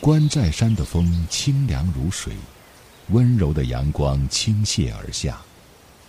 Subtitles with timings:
[0.00, 2.32] 关寨山的风清凉如水，
[3.08, 5.36] 温柔的阳光倾泻而下。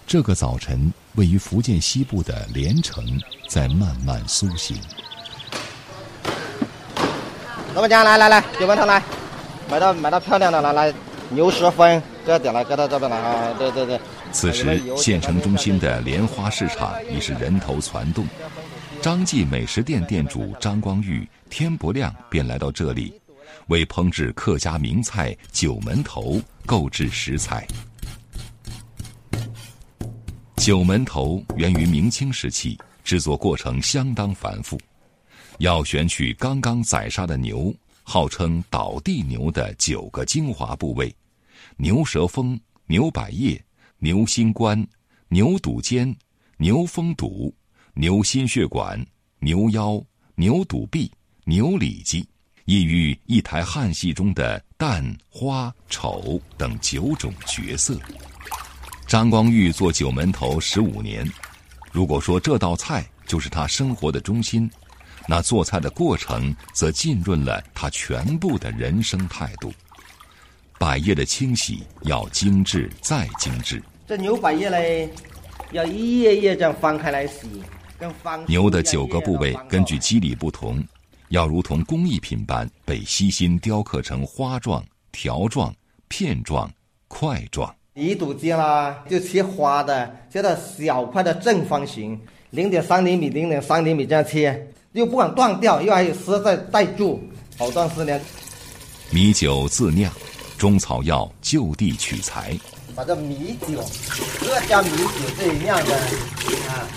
[0.06, 3.04] 这个早晨，位于福建西部的连城
[3.48, 4.78] 在慢慢苏醒。
[7.74, 9.02] 老板娘，来来来，九门头来，
[9.70, 10.94] 买到买到漂亮的了，来
[11.30, 13.54] 牛舌粉，这点来，搁到这边来啊！
[13.58, 14.00] 对对对。
[14.32, 18.28] 此时，县城中心的莲花市场已是人头攒动。
[19.02, 23.20] 张记美食店店主张光玉天不亮便来到这里。
[23.68, 27.68] 为烹制客家名菜九门头购置食材。
[30.58, 34.78] 九门头源于明清时期，制作过程相当繁复，
[35.60, 41.16] 要选取刚刚宰杀的牛，号称“倒地牛”的九个精华部位：
[41.78, 43.64] 牛舌峰、牛百叶、
[44.00, 44.86] 牛心冠、
[45.30, 46.14] 牛肚尖、
[46.58, 47.56] 牛峰肚、
[47.94, 49.04] 牛心血管、
[49.40, 50.04] 牛腰、
[50.36, 51.10] 牛肚臂、
[51.46, 52.28] 牛里脊。
[52.70, 57.98] 意喻一台汉戏中的旦、花、丑等九种角色。
[59.08, 61.28] 张光玉做九门头十五年，
[61.92, 64.70] 如果说这道菜就是他生活的中心，
[65.28, 69.74] 那做菜的过程则浸润了他全部的人生态度。
[70.78, 73.82] 百叶的清洗要精致再精致。
[74.08, 75.10] 这牛百叶嘞，
[75.72, 77.64] 要一页页这样翻开来洗，
[77.98, 78.40] 跟翻。
[78.46, 80.86] 牛的九个部位根据肌理不同。
[81.30, 85.74] 要如同工艺品般被悉心雕刻成花状、条状、
[86.08, 86.72] 片状、
[87.08, 87.74] 块状。
[87.94, 92.20] 一肚尖啦，就切花的，切到小块的正方形，
[92.50, 97.22] 零点三厘米、零点三厘米这样切，又不敢断掉，又还有丝在带住，
[97.58, 98.20] 好断丝呢。
[99.12, 100.12] 米酒自酿，
[100.58, 102.58] 中草药就地取材。
[102.96, 103.84] 把这米酒，
[104.40, 105.96] 这家米酒自己酿的
[106.70, 106.88] 啊，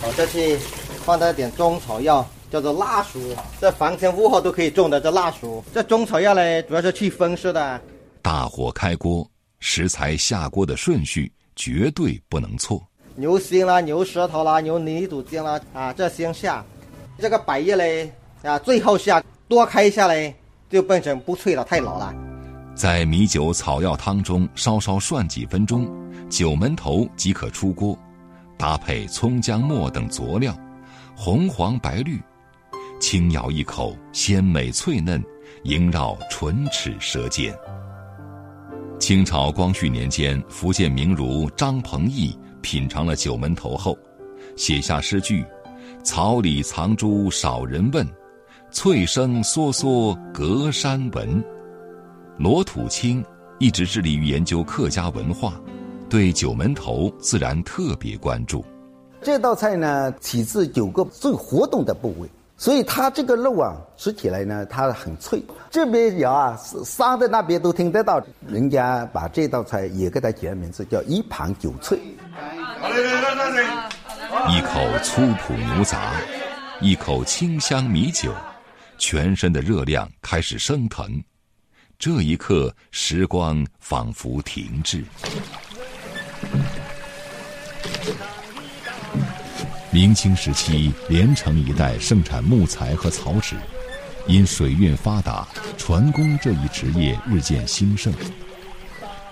[0.00, 0.58] 好再去
[1.04, 2.28] 放点点中草药。
[2.50, 3.18] 叫做辣薯，
[3.60, 5.00] 这房前屋后都可以种的。
[5.00, 7.80] 这辣薯，这中草药嘞，主要是去风湿的。
[8.20, 9.28] 大火开锅，
[9.60, 12.82] 食材下锅的顺序绝对不能错。
[13.14, 16.64] 牛心啦，牛舌头啦，牛泥肚尖啦，啊，这先下。
[17.18, 20.34] 这个百叶嘞，啊，最后下，多开一下嘞，
[20.68, 22.14] 就变成不脆了，太老了。
[22.74, 25.86] 在米酒草药汤中稍稍涮几分钟，
[26.30, 27.98] 九门头即可出锅，
[28.56, 30.56] 搭配葱姜末等佐料，
[31.14, 32.18] 红黄白绿。
[33.10, 35.20] 轻咬一口，鲜美脆嫩，
[35.64, 37.52] 萦绕唇齿舌尖。
[39.00, 43.98] 清朝光绪年间，福建名儒张鹏毅品尝了九门头后，
[44.54, 45.44] 写下诗句
[46.04, 48.06] ：“草里藏珠少人问，
[48.70, 51.44] 翠声嗦嗦隔山闻。”
[52.38, 53.24] 罗土清
[53.58, 55.60] 一直致力于研究客家文化，
[56.08, 58.64] 对九门头自然特别关注。
[59.20, 62.30] 这道菜呢，起自九个最活动的部位。
[62.60, 65.42] 所以它这个肉啊，吃起来呢，它很脆。
[65.70, 66.54] 这边有啊，
[66.84, 68.22] 杀的那边都听得到。
[68.46, 71.98] 人家把这道菜也给它起了名字，叫一盘酒脆。
[74.50, 76.12] 一口粗朴牛杂，
[76.82, 78.30] 一口清香米酒，
[78.98, 81.08] 全身的热量开始升腾。
[81.98, 85.02] 这一刻，时光仿佛停滞。
[90.00, 93.54] 明清时期，连城一带盛产木材和草纸，
[94.26, 95.46] 因水运发达，
[95.76, 98.10] 船工这一职业日渐兴盛。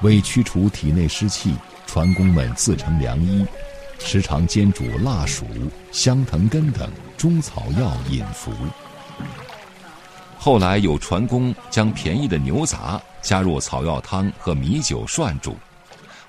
[0.03, 1.55] 为驱除体内湿气，
[1.87, 3.47] 船工们自成良医，
[3.99, 5.47] 时常煎煮辣薯、
[5.91, 6.87] 香藤根等
[7.17, 8.53] 中草药饮服。
[10.37, 15.57] 后来有船工将便宜的牛杂加入草药汤和米酒涮煮，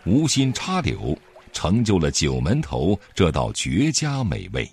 [0.05, 1.19] 无心插柳。
[1.59, 4.65] 成就了九门头这道绝佳美味。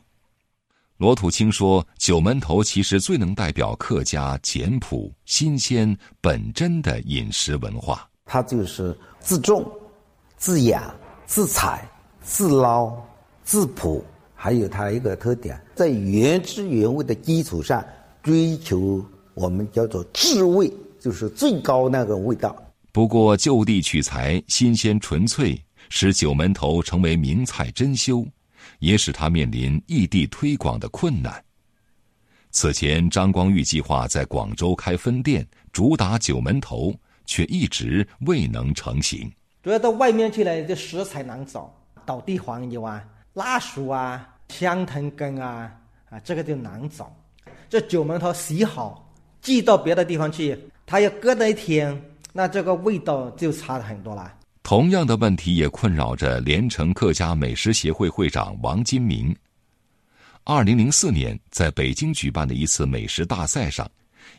[0.98, 8.08] 罗土清说：“九门头其实最能代表客家简朴、新鲜、本真的饮食文化。
[8.24, 9.68] 它就是自种、
[10.36, 10.94] 自养、
[11.26, 11.90] 自采、
[12.22, 12.96] 自捞、
[13.42, 17.84] 自朴，还有它一个特点，在原汁原味的基础上
[18.22, 19.04] 追求
[19.34, 22.54] 我们叫做至味，就是最高那个味道。
[22.92, 28.26] 不过就地取材，新鲜纯粹。”使九门头成为名菜珍馐，
[28.78, 31.42] 也使他面临异地推广的困难。
[32.50, 36.94] 此前，张光玉计划在广州开分店，主打九门头，
[37.26, 39.30] 却一直未能成型。
[39.62, 41.70] 主要到外面去了，这食材难找，
[42.06, 43.04] 倒地黄油啊、
[43.34, 45.70] 辣薯啊、香藤根啊，
[46.08, 47.14] 啊，这个就难找。
[47.68, 49.12] 这九门头洗好，
[49.42, 52.00] 寄到别的地方去，它要搁那一天，
[52.32, 54.32] 那这个味道就差很多了。
[54.66, 59.32] 同样的问题也困扰着连城客家美食协会会长王金明。
[60.42, 63.88] 二零零四年，在北京举办的一次美食大赛上，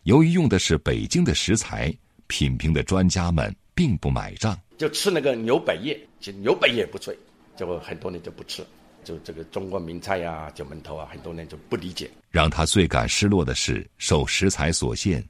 [0.04, 1.96] 由于用的是北京的食材，
[2.28, 4.60] 品评的专家们并不买账。
[4.78, 7.18] 就吃那个牛百叶，其实牛百叶不脆，
[7.56, 8.62] 就很多人就不吃。
[9.06, 12.12] 就这个中国名菜呀，九门头啊，很多人就不理解。
[12.32, 15.24] 让他最感失落的是，受食材所限，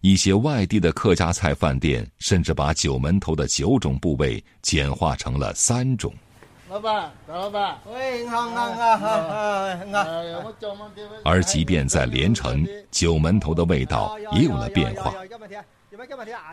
[0.00, 6.14] 一些外地的客家菜饭店甚至把九门头的九种部位简化成了三种。
[6.70, 10.04] 老板，大老板，喂，好，好，好，好，好。
[11.24, 15.14] 而即便在连城，九门头的味道也有了变化。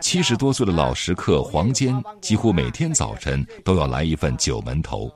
[0.00, 5.08] 七十多岁的老食客黄坚，几乎每天早晨都要来一份九门头。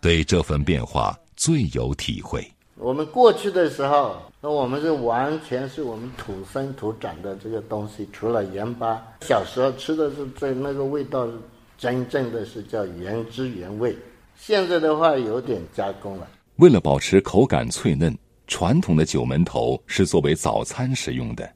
[0.00, 2.46] 对这份变化最有体会。
[2.76, 11.28] 我们过去的时候，那我们是完全是我们土生土长的这个东西，除了盐巴，小时候吃的是在那个味道，
[11.76, 13.96] 真正的是叫原汁原味。
[14.34, 16.26] 现在的话有点加工了。
[16.56, 18.16] 为了保持口感脆嫩，
[18.46, 21.48] 传统的九门头是作为早餐食用的。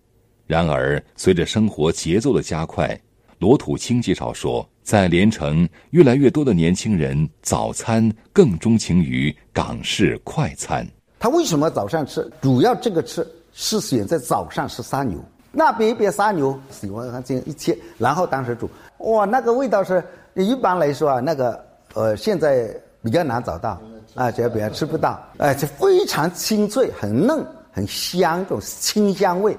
[0.47, 2.99] 然而，随着生活节奏的加快，
[3.39, 4.69] 罗土清介绍说。
[4.83, 10.87] 在连城，越来越多的年轻人早餐更钟情于港式快餐。
[11.27, 12.25] 他为什么早上吃？
[12.41, 15.19] 主要这个吃是选在早上吃杀牛，
[15.51, 20.01] 那边一边杀牛，喜欢这样一切，然后当时煮，哇，那个味道是
[20.35, 21.61] 一般来说啊，那个
[21.95, 23.77] 呃现在比较难找到
[24.15, 29.59] 啊，这边吃不到，哎，就非常清脆、很嫩、很香，这种清香味。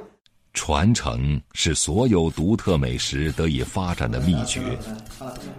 [0.54, 4.62] 传承是所有独特美食得以发展的秘诀。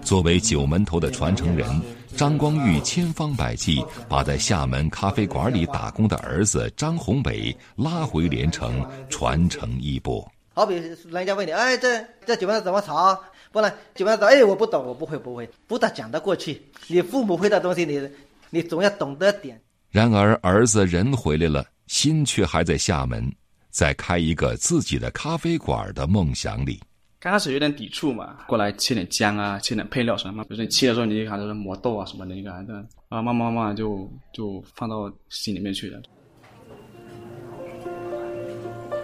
[0.09, 1.69] 作为九门头的传承人，
[2.17, 10.27] 张光玉千方百计把在厦门咖啡馆里打工的儿子张宏伟拉回连城传承衣钵。
[10.55, 10.77] 好比
[11.11, 13.23] 人家问你，哎，这这九门头怎么炒？
[13.53, 16.63] 不然九门头，哎，我不懂，我不会，不会，不大讲得过去。
[16.87, 18.01] 你父母会的东西，你
[18.49, 19.61] 你总要懂得点。
[19.91, 23.31] 然而，儿子人回来了，心却还在厦门。
[23.69, 26.81] 在开一个自己的咖啡馆的梦想里，
[27.21, 32.73] 刚开始有点抵触嘛，过来切点姜啊，切点配料什么，比如说你切的时候，你就看就是磨豆啊什么的，你看这
[33.09, 36.01] 啊，慢慢慢慢就就放到心里面去了。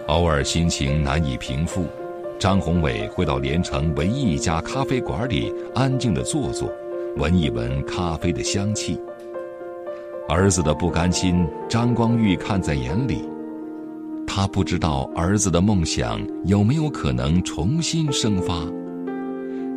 [0.07, 1.87] 偶尔心情难以平复，
[2.39, 6.71] 张宏伟会到连城唯一一家咖啡馆里安静的坐坐，
[7.17, 8.97] 闻一闻咖啡的香气。
[10.29, 13.27] 儿子的不甘心，张光玉看在眼里。
[14.27, 18.61] 他不知道儿子的梦想有没有可能重新生发，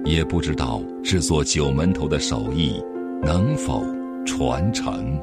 [0.05, 2.83] 也不知道制作九门头的手艺
[3.23, 3.85] 能否
[4.27, 5.19] 传承。